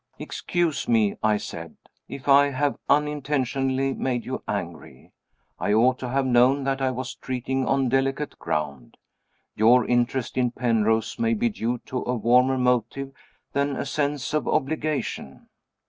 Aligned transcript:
"Excuse 0.17 0.87
me," 0.87 1.15
I 1.21 1.37
said, 1.37 1.77
"if 2.09 2.27
I 2.27 2.49
have 2.49 2.79
unintentionally 2.89 3.93
made 3.93 4.25
you 4.25 4.41
angry. 4.47 5.11
I 5.59 5.73
ought 5.73 5.99
to 5.99 6.09
have 6.09 6.25
known 6.25 6.63
that 6.63 6.81
I 6.81 6.89
was 6.89 7.13
treading 7.13 7.67
on 7.67 7.87
delicate 7.87 8.39
ground. 8.39 8.97
Your 9.55 9.85
interest 9.85 10.39
in 10.39 10.49
Penrose 10.49 11.19
may 11.19 11.35
be 11.35 11.49
due 11.49 11.77
to 11.85 11.99
a 12.03 12.15
warmer 12.15 12.57
motive 12.57 13.11
than 13.53 13.75
a 13.75 13.85
sense 13.85 14.33
of 14.33 14.47
obligation." 14.47 15.49